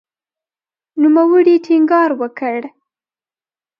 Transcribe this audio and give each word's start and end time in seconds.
نوموړي 1.01 1.55
ټینګار 1.65 2.09
وکړ 2.21 2.61